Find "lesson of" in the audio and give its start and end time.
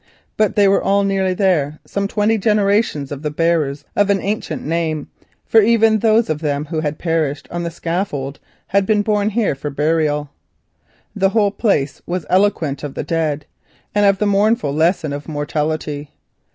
14.73-15.27